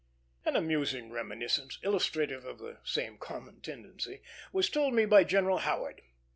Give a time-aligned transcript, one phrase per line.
[0.45, 6.01] An amusing reminiscence, illustrative of the same common tendency, was told me by General Howard.